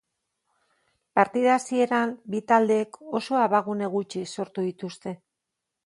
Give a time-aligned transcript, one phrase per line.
[1.19, 5.19] Partida hasieran, bi taldeek oso abagune gutxi sortu dituzte.